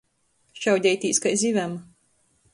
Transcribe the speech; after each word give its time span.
Šaudeitīs 0.61 1.21
kai 1.27 1.35
zivem. 1.43 1.79